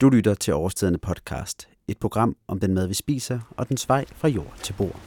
[0.00, 4.04] Du lytter til Årstiderne podcast, et program om den mad, vi spiser, og den vej
[4.16, 5.00] fra jord til bord.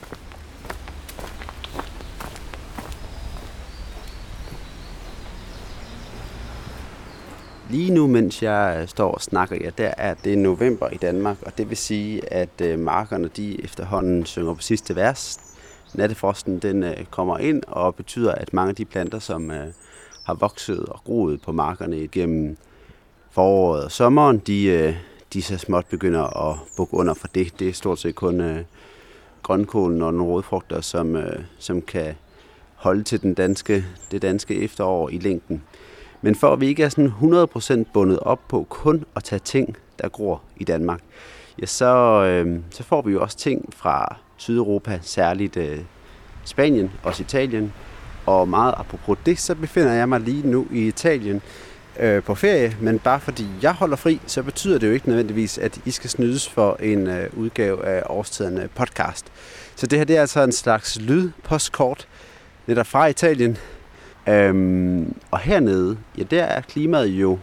[7.70, 11.58] Lige nu, mens jeg står og snakker, ja, der er det november i Danmark, og
[11.58, 15.40] det vil sige, at øh, markerne de efterhånden synger på sidste vers.
[15.94, 19.68] Nattefrosten den øh, kommer ind og betyder, at mange af de planter, som øh,
[20.24, 22.58] har vokset og groet på markerne gennem
[23.32, 24.96] foråret og sommeren, de, øh,
[25.34, 27.60] de så småt begynder at bukke under for det.
[27.60, 28.62] Det er stort set kun øh,
[29.44, 32.16] grønkålen og nogle rådfrugter, som, øh, som kan
[32.76, 35.64] holde til den danske, det danske efterår i længden.
[36.22, 39.78] Men for at vi ikke er sådan 100% bundet op på kun at tage ting,
[40.02, 41.00] der gror i Danmark,
[41.62, 45.80] ja, så, øh, så får vi jo også ting fra Sydeuropa, særligt øh,
[46.46, 47.74] Spanien, og Italien.
[48.26, 51.42] Og meget apropos det, så befinder jeg mig lige nu i Italien,
[52.00, 55.58] øh, på ferie, men bare fordi jeg holder fri, så betyder det jo ikke nødvendigvis,
[55.58, 59.26] at I skal snydes for en øh, udgave af Årstiderne podcast.
[59.76, 62.08] Så det her det er altså en slags lydpostkort,
[62.68, 63.58] netop fra Italien.
[64.30, 67.40] Øhm, og hernede, ja, der er klimaet jo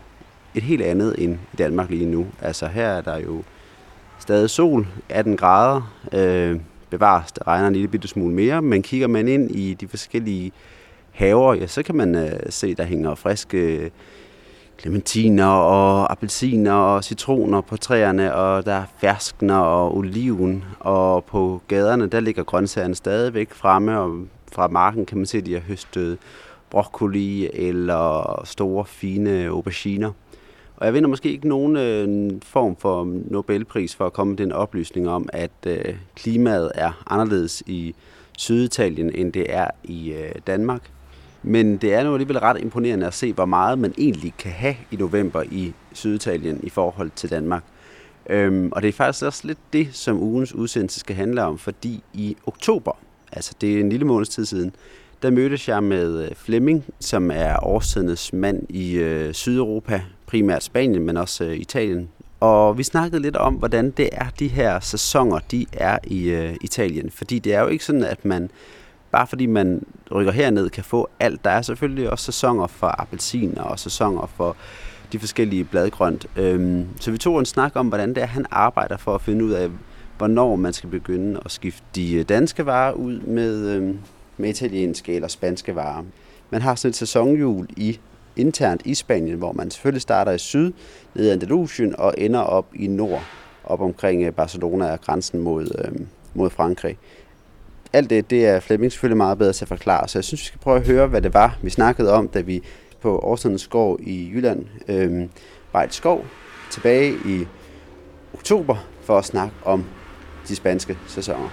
[0.55, 2.27] et helt andet end i Danmark lige nu.
[2.43, 3.43] Altså her er der jo
[4.19, 9.07] stadig sol, 18 grader, øh, bevares, det regner en lille bitte smule mere, men kigger
[9.07, 10.53] man ind i de forskellige
[11.13, 13.91] haver, ja, så kan man øh, se, der hænger friske
[14.79, 21.63] clementiner og appelsiner og citroner på træerne, og der er ferskner og oliven, og på
[21.69, 25.61] gaderne, der ligger grøntsagerne stadigvæk fremme, og fra marken kan man se, at de har
[25.61, 26.19] høstet
[26.71, 30.13] broccoli eller store, fine auberginer.
[30.77, 34.53] Og jeg vinder måske ikke nogen øh, form for Nobelpris for at komme med den
[34.53, 37.95] oplysning om, at øh, klimaet er anderledes i
[38.39, 40.91] Syditalien, end det er i øh, Danmark.
[41.49, 44.75] Men det er nu alligevel ret imponerende at se, hvor meget man egentlig kan have
[44.91, 47.63] i november i Syditalien i forhold til Danmark.
[48.31, 52.03] Øhm, og det er faktisk også lidt det, som ugens udsendelse skal handle om, fordi
[52.13, 52.93] i oktober,
[53.33, 54.75] altså det er en lille måneds tid siden,
[55.23, 61.03] der mødtes jeg med øh, Flemming, som er årstidernes mand i øh, Sydeuropa, primært Spanien,
[61.03, 62.09] men også øh, Italien.
[62.41, 66.57] Og vi snakkede lidt om, hvordan det er, de her sæsoner, de er i øh,
[66.61, 67.11] Italien.
[67.11, 68.51] Fordi det er jo ikke sådan, at man
[69.17, 69.83] bare fordi man
[70.15, 71.45] rykker herned, kan få alt.
[71.45, 74.57] Der er selvfølgelig også sæsoner for appelsiner og sæsoner for
[75.13, 76.27] de forskellige bladgrønt.
[76.37, 79.45] Øhm, så vi tog en snak om, hvordan det er, han arbejder for at finde
[79.45, 79.71] ud af,
[80.19, 83.99] hvornår man skal begynde at skifte de øh, danske varer ud med, øhm,
[84.37, 86.03] med italienske eller spanske varer.
[86.51, 87.99] Man har sådan et sæsonhjul i
[88.37, 90.73] internt i Spanien, hvor man selvfølgelig starter i syd,
[91.15, 93.23] ned i Andalusien og ender op i nord,
[93.65, 96.99] op omkring øh, Barcelona og grænsen mod, øhm, mod Frankrig
[97.93, 100.47] alt det, det er Flemming selvfølgelig meget bedre til at forklare, så jeg synes, vi
[100.47, 102.63] skal prøve at høre, hvad det var, vi snakkede om, da vi
[103.03, 105.29] på Årstidens Skov i Jylland øh,
[105.73, 106.27] var et skov
[106.71, 107.47] tilbage i
[108.35, 109.85] oktober for at snakke om
[110.49, 111.49] de spanske sæsoner.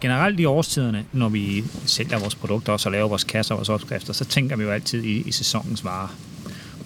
[0.00, 3.68] Generelt i årstiderne, når vi sælger vores produkter og så laver vores kasser og vores
[3.68, 6.08] opskrifter, så tænker vi jo altid i, i sæsonens varer.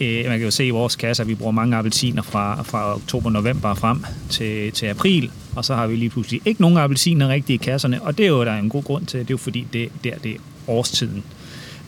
[0.00, 2.94] Øh, man kan jo se i vores kasser, at vi bruger mange appelsiner fra, fra
[2.94, 7.62] oktober-november frem til, til april, og så har vi lige pludselig ikke nogen appelsiner rigtigt
[7.62, 9.21] i kasserne, og det er jo der er en god grund til.
[9.21, 10.38] Det er jo fordi, det, der det er
[10.69, 11.25] årstiden,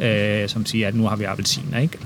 [0.00, 1.78] øh, som siger, at nu har vi appelsiner.
[1.78, 1.98] Ikke?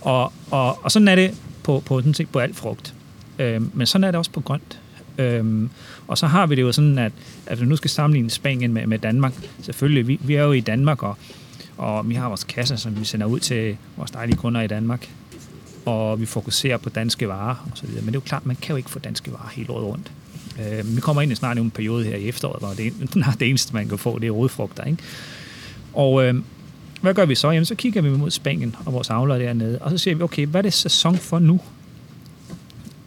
[0.00, 2.94] Og, og, og sådan er det på, på, sådan set på alt frugt.
[3.38, 4.78] Øh, men sådan er det også på grønt.
[5.18, 5.70] Øhm,
[6.08, 7.12] og så har vi det jo sådan, at,
[7.46, 9.32] at vi nu skal sammenligne Spanien med, med Danmark.
[9.62, 11.16] Selvfølgelig, vi, vi er jo i Danmark, og,
[11.76, 15.08] og vi har vores kasser, som vi sender ud til vores dejlige kunder i Danmark
[15.86, 17.88] og vi fokuserer på danske varer osv.
[17.88, 20.12] Men det er jo klart, man kan jo ikke få danske varer hele året rundt.
[20.60, 22.92] Øh, vi kommer ind i snart en periode her i efteråret, hvor det,
[23.40, 24.84] det eneste, man kan få, det er rodfrugter.
[24.84, 25.02] Ikke?
[25.92, 26.34] Og øh,
[27.00, 27.50] hvad gør vi så?
[27.50, 30.46] Jamen, så kigger vi mod Spanien og vores avler dernede, og så siger vi, okay,
[30.46, 31.60] hvad er det sæson for nu?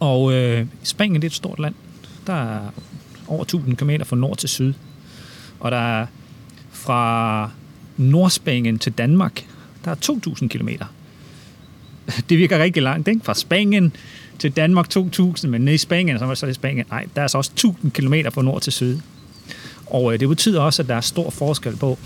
[0.00, 1.74] Og øh, Spanien det er et stort land.
[2.26, 2.60] Der er
[3.28, 4.74] over 1000 km fra nord til syd.
[5.60, 6.06] Og der er
[6.70, 7.50] fra
[7.96, 9.46] Nordspanien til Danmark,
[9.84, 10.86] der er 2000 kilometer
[12.28, 13.20] det virker rigtig langt, ikke?
[13.24, 13.92] Fra Spanien
[14.38, 17.26] til Danmark 2000, men nede i Spanien, så var så i Spanien, nej, der er
[17.26, 18.98] så også 1000 km fra nord til syd.
[19.86, 21.98] Og øh, det betyder også, at der er stor forskel på,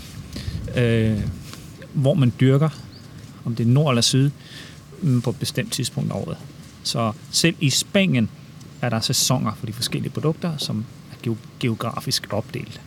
[0.77, 1.19] øh,
[1.93, 2.69] hvor man dyrker,
[3.45, 4.29] om det er nord eller syd,
[5.01, 6.37] mm, på et bestemt tidspunkt af året.
[6.83, 8.29] Så selv i Spanien
[8.81, 12.81] er der sæsoner for de forskellige produkter, som er geografisk opdelt.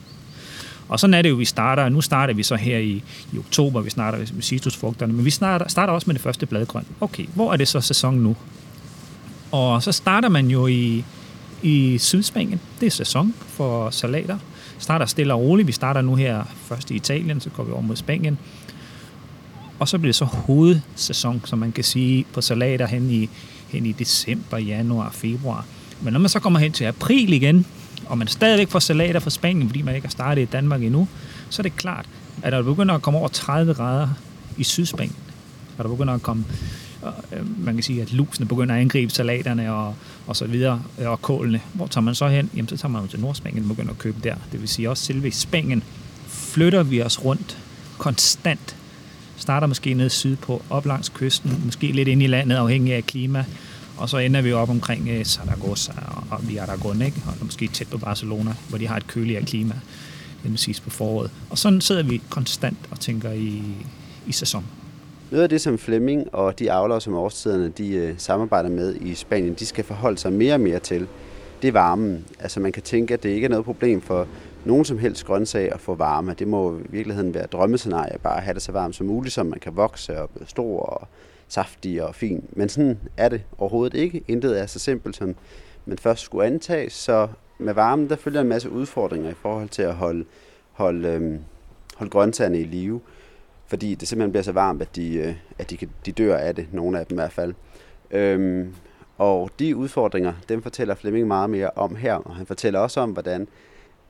[0.93, 1.89] Og sådan er det jo, vi starter.
[1.89, 3.03] Nu starter vi så her i,
[3.33, 6.85] i oktober, vi starter med citrusfrugterne, men vi starter, starter også med det første bladgrøn.
[7.01, 8.37] Okay, hvor er det så sæson nu?
[9.53, 11.05] Og så starter man jo i,
[11.63, 12.61] i Sydspanien.
[12.81, 14.39] Det er sæson for salater.
[14.79, 15.67] Starter stille og roligt.
[15.67, 18.39] Vi starter nu her først i Italien, så går vi over mod Spanien.
[19.79, 23.29] Og så bliver det så hovedsæson, som man kan sige, på salater hen i,
[23.69, 25.67] hen i december, januar, februar.
[26.03, 27.67] Men når man så kommer hen til april igen,
[28.13, 31.09] og man stadigvæk får salater fra Spanien, fordi man ikke har startet i Danmark endnu,
[31.51, 32.07] så er det klart,
[32.43, 34.09] at når det begynder at komme over 30 grader
[34.57, 35.17] i Sydspanien,
[35.79, 36.45] og der begynder at komme,
[37.33, 39.95] øh, man kan sige, at lusene begynder at angribe salaterne og,
[40.27, 41.61] og så videre, øh, og kålene.
[41.75, 42.51] Hvor tager man så hen?
[42.57, 44.35] Jamen, så tager man jo til Nordspanien og begynder at købe der.
[44.53, 45.83] Det vil sige også selve i Spanien
[46.29, 47.59] flytter vi os rundt
[47.99, 48.77] konstant.
[49.37, 53.45] Starter måske nede sydpå, op langs kysten, måske lidt ind i landet, afhængig af klima.
[53.99, 55.93] Og så ender vi op omkring eh, uh, Zaragoza
[56.31, 57.23] og Aragon, ikke?
[57.27, 59.75] og måske tæt på Barcelona, hvor de har et køligere klima,
[60.45, 61.31] end sidst på foråret.
[61.51, 63.63] Og sådan sidder vi konstant og tænker i,
[64.27, 64.65] i sæson.
[65.31, 69.15] Noget af det, som Flemming og de avlere, som årstiderne de, uh, samarbejder med i
[69.15, 71.07] Spanien, de skal forholde sig mere og mere til,
[71.63, 72.25] det er varmen.
[72.41, 74.27] Altså man kan tænke, at det ikke er noget problem for
[74.65, 76.35] nogen som helst grøntsag at få varme.
[76.39, 79.43] Det må i virkeligheden være drømmescenarie, bare at have det så varmt som muligt, så
[79.43, 81.09] man kan vokse og blive stor og
[81.53, 82.45] saftig og fin.
[82.53, 84.25] Men sådan er det overhovedet ikke.
[84.29, 85.35] Intet er så simpelt, som
[85.87, 86.91] man først skulle antage.
[86.91, 87.29] Så
[87.59, 90.25] med varmen, der følger en masse udfordringer i forhold til at holde,
[90.73, 91.39] holde, øhm,
[91.97, 93.01] holde grøntsagerne i live.
[93.67, 96.67] Fordi det simpelthen bliver så varmt, at de, øh, at de, de dør af det.
[96.73, 97.55] Nogle af dem i hvert fald.
[98.11, 98.75] Øhm,
[99.19, 102.15] og de udfordringer, dem fortæller Flemming meget mere om her.
[102.15, 103.49] Og han fortæller også om, hvordan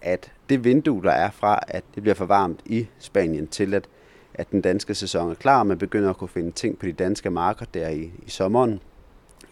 [0.02, 3.88] at det vindue, der er fra, at det bliver for varmt i Spanien, til at,
[4.34, 6.92] at den danske sæson er klar, og man begynder at kunne finde ting på de
[6.92, 8.80] danske marker der i, i sommeren,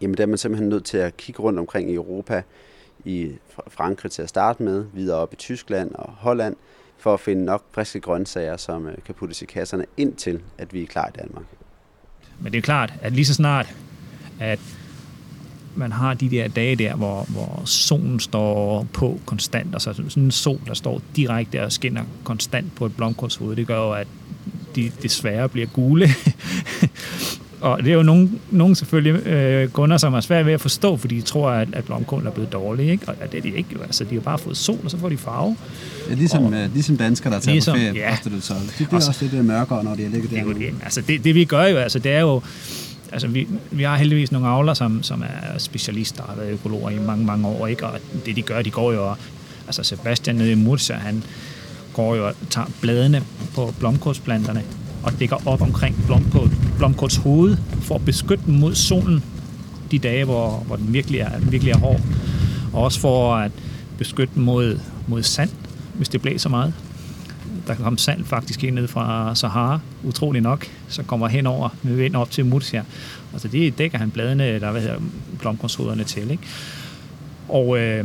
[0.01, 2.43] jamen der er man simpelthen nødt til at kigge rundt omkring i Europa,
[3.05, 3.33] i
[3.69, 6.57] Frankrig til at starte med, videre op i Tyskland og Holland,
[6.99, 10.83] for at finde nok friske grøntsager, som øh, kan puttes i kasserne, indtil at vi
[10.83, 11.45] er klar i Danmark.
[12.41, 13.75] Men det er klart, at lige så snart,
[14.41, 14.61] at
[15.77, 20.23] man har de der dage der, hvor, hvor solen står på konstant, og så sådan
[20.23, 24.07] en sol, der står direkte og skinner konstant på et blomkålshoved, det gør jo, at
[24.77, 26.09] de desværre bliver gule.
[27.61, 30.97] og det er jo nogen, nogen selvfølgelig øh, kunder, som er svært ved at forstå,
[30.97, 32.91] fordi de tror, at, at blomkålen er blevet dårlig.
[32.91, 33.09] Ikke?
[33.09, 33.77] Og det er de ikke.
[33.83, 35.57] Altså, de har bare fået sol, og så får de farve.
[36.11, 38.17] Ja, ligesom, og, øh, ligesom danskere, der tager ligesom, på ferie, ja.
[38.25, 38.55] det så.
[38.79, 40.45] De bliver også, lidt mørkere, når de er ligget der.
[40.45, 42.43] Det, altså, det, det vi gør jo, altså, det er jo,
[43.13, 46.99] altså vi, vi har heldigvis nogle avler, som, som er specialister har været økologer i
[46.99, 47.87] mange, mange år, ikke?
[47.87, 49.15] og det de gør, de går jo,
[49.67, 51.23] altså Sebastian nede i Murcia, han
[52.01, 53.23] går jo og tager bladene
[53.55, 54.63] på blomkålsplanterne
[55.03, 59.25] og dækker op omkring blomkål, blomkåls hoved for at beskytte den mod solen
[59.91, 62.01] de dage, hvor, hvor den virkelig er, virkelig er hård.
[62.73, 63.53] Og også for at
[63.99, 65.51] beskytte den mod, mod sand,
[65.95, 66.73] hvis det blæser meget
[67.67, 71.69] der kan komme sand faktisk ind ned fra Sahara, utrolig nok, så kommer hen over
[71.83, 72.85] med vind op til Murcia.
[73.33, 75.01] Altså det dækker han bladene, der hvad hedder,
[75.39, 76.31] blomkålshoderne til.
[76.31, 76.43] Ikke?
[77.49, 78.05] Og, øh,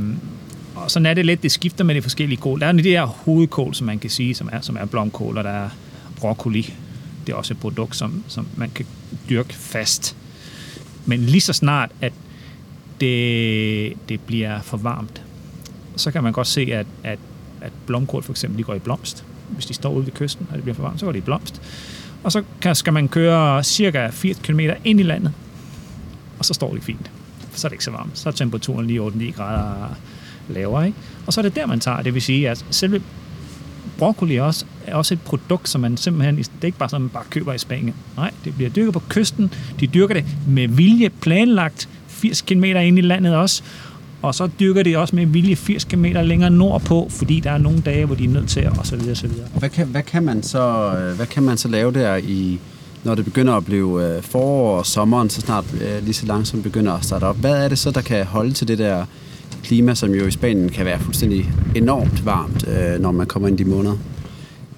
[0.76, 2.60] og sådan er det lidt, det skifter med de forskellige kål.
[2.60, 5.44] Der er de her hovedkål, som man kan sige, som er, som er blomkål, og
[5.44, 5.70] der er
[6.20, 6.74] broccoli.
[7.28, 8.86] Det er også et produkt, som, som man kan
[9.30, 10.16] dyrke fast.
[11.06, 12.14] Men lige så snart, at
[13.02, 15.22] det, det bliver for varmt,
[15.96, 17.20] så kan man godt se, at, at,
[17.62, 20.56] at blomkål for eksempel de går i blomst hvis de står ude ved kysten, og
[20.56, 21.62] det bliver for varmt, så går de i blomst.
[22.24, 25.34] Og så kan, skal man køre cirka 80 km ind i landet,
[26.40, 27.12] og så står det fint.
[27.54, 28.18] Så er det ikke så varmt.
[28.18, 29.96] Så er temperaturen lige 8-9 grader
[30.50, 30.84] laver.
[30.84, 30.98] Ikke?
[31.28, 32.02] Og så er det der, man tager.
[32.02, 33.02] Det vil sige, at selve
[33.98, 37.02] broccoli er også, er også et produkt, som man simpelthen, det er ikke bare sådan,
[37.02, 37.96] man bare køber i Spanien.
[38.18, 39.54] Nej, det bliver dyrket på kysten.
[39.80, 43.64] De dyrker det med vilje planlagt 80 km ind i landet også.
[44.22, 47.82] Og så dyrker de også med vilje 80 km længere nordpå, fordi der er nogle
[47.82, 49.48] dage, hvor de er nødt til at, og så videre, så videre.
[49.60, 52.60] Hvad kan, hvad kan man så, øh, hvad kan man så lave der i,
[53.04, 56.64] når det begynder at blive øh, forår og sommeren, så snart øh, lige så langsomt
[56.64, 57.38] begynder at starte op.
[57.38, 59.06] Hvad er det så, der kan holde til det der
[59.66, 63.60] klima, som jo i Spanien kan være fuldstændig enormt varmt, øh, når man kommer ind
[63.60, 63.98] i de måneder?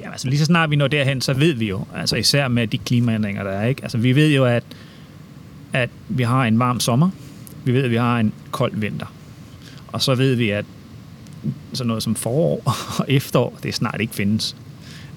[0.01, 2.67] Ja, altså lige så snart vi når derhen, så ved vi jo, altså især med
[2.67, 3.84] de klimaændringer, der er, ikke?
[3.84, 4.63] Altså vi ved jo, at,
[5.74, 7.10] at vi har en varm sommer,
[7.65, 9.06] vi ved, at vi har en kold vinter.
[9.88, 10.65] Og så ved vi, at
[11.74, 12.62] sådan noget som forår
[13.00, 14.56] og efterår, det snart ikke findes.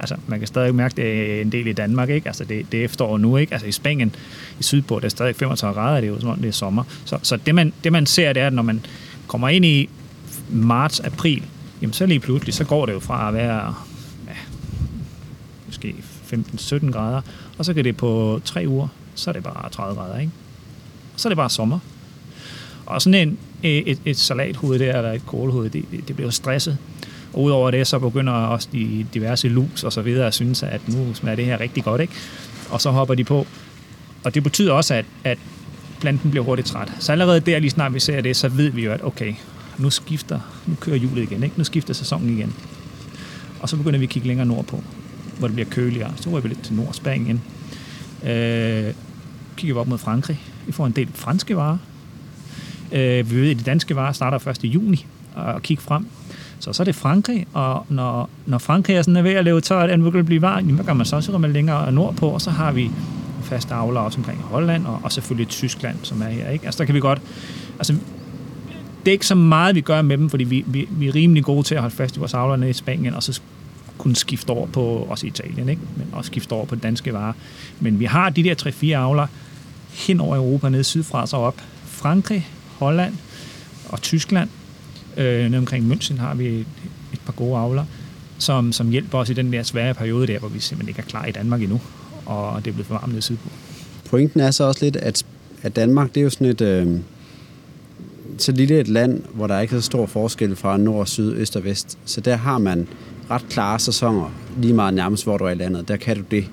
[0.00, 2.26] Altså, man kan stadig mærke det en del i Danmark, ikke?
[2.26, 3.52] Altså, det, det er efterår nu, ikke?
[3.52, 4.14] Altså, i Spanien,
[4.60, 6.84] i Sydpå, der er stadig 35 grader, det er jo som om det er sommer.
[7.04, 8.80] Så, så det, man, det, man ser, det er, at når man
[9.30, 9.88] kommer ind i
[10.48, 11.42] marts, april,
[11.82, 13.74] jamen så lige pludselig, så går det jo fra at være
[14.26, 14.34] ja,
[15.66, 15.94] måske
[16.32, 17.20] 15-17 grader,
[17.58, 20.32] og så kan det på tre uger, så er det bare 30 grader, ikke?
[21.16, 21.78] så er det bare sommer.
[22.86, 26.78] Og sådan en, et, et salathoved der, eller et kålhoved, det, det bliver stresset.
[27.32, 30.88] Og udover det, så begynder også de diverse lus og så videre at synes, at
[30.88, 32.12] nu smager det her rigtig godt, ikke?
[32.70, 33.46] Og så hopper de på.
[34.24, 35.38] Og det betyder også, at, at
[36.00, 36.92] planten bliver hurtigt træt.
[36.98, 39.34] Så allerede der, lige snart vi ser det, så ved vi jo, at okay,
[39.78, 41.58] nu skifter, nu kører hjulet igen, ikke?
[41.58, 42.54] Nu skifter sæsonen igen.
[43.60, 44.82] Og så begynder vi at kigge længere nordpå,
[45.38, 46.12] hvor det bliver køligere.
[46.16, 47.42] Så ryger vi lidt til Nordspanien.
[48.22, 48.94] Øh,
[49.56, 50.40] kigger vi op mod Frankrig.
[50.66, 51.78] Vi får en del franske varer
[52.92, 54.64] Øh, vi ved, at de danske varer starter 1.
[54.64, 56.06] juni og kigge frem.
[56.58, 59.60] Så så er det Frankrig, og når, når Frankrig er sådan er ved at lave
[59.60, 62.40] tørt, at den begynder at blive varm, så kan man så man længere nordpå, og
[62.40, 62.90] så har vi
[63.50, 66.50] faste avlere også omkring Holland, og, og selvfølgelig Tyskland, som er her.
[66.50, 66.66] Ikke?
[66.66, 67.22] Altså der kan vi godt...
[67.78, 67.92] Altså,
[69.04, 71.44] det er ikke så meget, vi gør med dem, fordi vi, vi, vi er rimelig
[71.44, 73.40] gode til at holde fast i vores avler i Spanien, og så
[73.98, 75.82] kunne skifte over på, også Italien, ikke?
[75.96, 77.32] men også skifte over på danske varer.
[77.80, 79.26] Men vi har de der 3-4 avler
[79.90, 81.60] hen over Europa, nede sydfra så op.
[81.84, 83.14] Frankrig, Holland
[83.88, 84.48] og Tyskland.
[85.16, 86.66] Øh, nede omkring München har vi et,
[87.12, 87.84] et par gode avler,
[88.38, 91.10] som, som hjælper os i den der svære periode der, hvor vi simpelthen ikke er
[91.10, 91.80] klar i Danmark endnu,
[92.30, 93.48] og det er blevet for varmt nede sydpå.
[94.10, 95.24] Pointen er så også lidt, at,
[95.62, 96.60] at Danmark, det er jo sådan et...
[96.60, 96.98] Øh
[98.38, 101.56] så lille et land, hvor der ikke er så stor forskel fra nord, syd, øst
[101.56, 101.98] og vest.
[102.04, 102.88] Så der har man
[103.30, 105.88] ret klare sæsoner, lige meget nærmest, hvor du er i landet.
[105.88, 106.44] Der kan du det.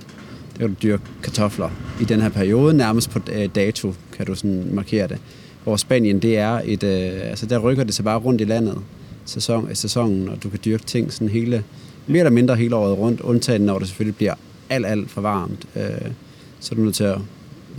[0.53, 1.69] Der kan du dyrke kartofler.
[2.01, 5.17] I den her periode, nærmest på øh, dato, kan du sådan markere det.
[5.63, 6.83] Hvor Spanien, det er et...
[6.83, 8.77] Øh, altså, der rykker det sig bare rundt i landet
[9.25, 11.63] sæson, øh, sæsonen, og du kan dyrke ting sådan hele,
[12.07, 14.33] mere eller mindre hele året rundt, undtagen når det selvfølgelig bliver
[14.69, 15.65] alt, alt for varmt.
[15.75, 16.11] Øh,
[16.59, 17.17] så er du nødt til at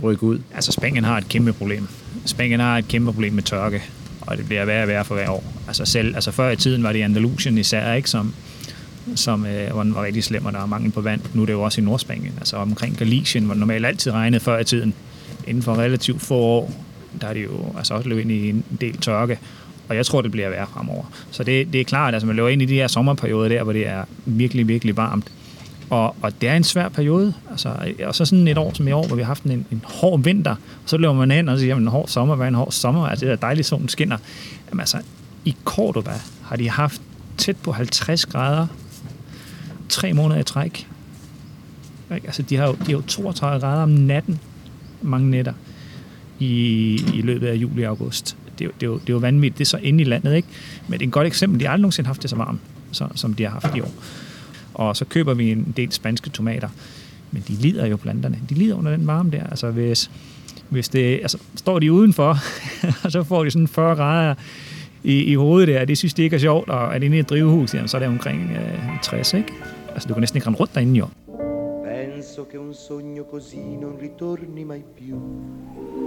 [0.03, 0.39] rykke ud.
[0.55, 1.87] Altså, Spanien har et kæmpe problem.
[2.25, 3.81] Spanien har et kæmpe problem med tørke,
[4.21, 5.43] og det bliver værre og værre for hver år.
[5.67, 8.33] Altså, selv, altså før i tiden var det Andalusien især, ikke, som,
[9.15, 11.21] som øh, hvor den var rigtig slem, og der er mangel på vand.
[11.33, 14.43] Nu er det jo også i Nordspanien, altså omkring Galicien, hvor det normalt altid regnede
[14.43, 14.93] før i tiden.
[15.47, 16.73] Inden for relativt få år,
[17.21, 19.39] der er det jo altså også løbet ind i en del tørke,
[19.89, 21.03] og jeg tror, det bliver værre fremover.
[21.31, 23.63] Så det, det er klart, at altså, man løber ind i de her sommerperioder der,
[23.63, 25.31] hvor det er virkelig, virkelig varmt.
[25.89, 27.33] Og, og det er en svær periode.
[27.51, 29.81] Altså, og så sådan et år som i år, hvor vi har haft en, en
[29.85, 32.55] hård vinter, og så løber man hen og siger, at en hård sommer, hvad en
[32.55, 33.07] hård sommer?
[33.07, 34.17] Altså, det er dejligt, solen skinner.
[34.69, 34.97] Jamen altså,
[35.45, 37.01] i Cordoba har de haft
[37.37, 38.67] tæt på 50 grader
[39.89, 40.87] tre måneder i træk.
[42.09, 44.39] Altså, de har jo, de har jo 32 grader om natten,
[45.01, 45.53] mange nætter,
[46.39, 46.49] i,
[47.13, 48.37] i løbet af juli og august.
[48.59, 49.57] Det er, det, er jo, det er jo vanvittigt.
[49.57, 50.47] Det er så inde i landet, ikke?
[50.87, 51.59] Men det er et godt eksempel.
[51.59, 52.59] De har aldrig nogensinde haft det så varmt,
[52.91, 53.91] så, som de har haft i år.
[54.73, 56.69] Og så køber vi en del spanske tomater.
[57.31, 58.39] Men de lider jo planterne.
[58.49, 59.43] De lider under den varme der.
[59.43, 60.11] Altså hvis,
[60.69, 62.37] hvis det, altså, står de udenfor,
[63.03, 64.35] og så får de sådan 40 grader
[65.03, 67.19] i, i hovedet der, det synes de ikke er sjovt, og er det inde i
[67.19, 69.53] et drivhus, jamen, så er det omkring øh, 60, ikke?
[69.93, 71.07] Altså, du kan næsten ikke rende rundt derinde, jo.
[71.85, 75.15] Penso che un sogno così non ritorni mai più.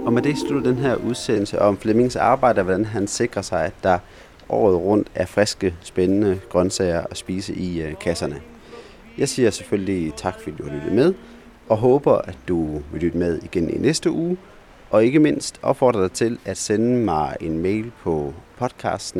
[0.05, 3.65] Og med det slutter den her udsendelse om Flemmings arbejde, og hvordan han sikrer sig,
[3.65, 3.97] at der
[4.49, 8.35] året rundt er friske, spændende grøntsager at spise i øh, kasserne.
[9.17, 11.13] Jeg siger selvfølgelig tak, fordi du har lyttet med,
[11.69, 14.37] og håber, at du vil lytte med igen i næste uge,
[14.89, 19.17] og ikke mindst opfordrer dig til at sende mig en mail på podcast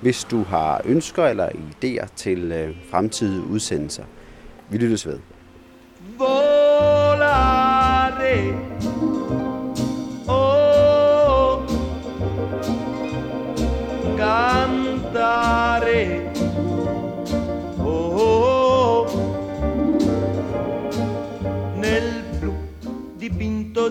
[0.00, 4.04] hvis du har ønsker eller idéer til øh, fremtidige udsendelser.
[4.70, 5.18] Vi lyttes ved.
[6.18, 7.60] Volare.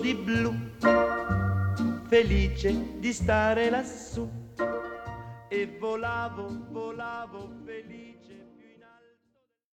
[0.00, 0.54] Di blu,
[2.08, 4.28] felice di stare lassù
[5.48, 8.09] e volavo, volavo felice.